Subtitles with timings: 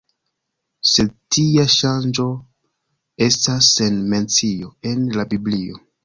[0.91, 2.23] Sed tia ŝanĝo
[3.25, 5.79] estas sen mencio en la Biblio.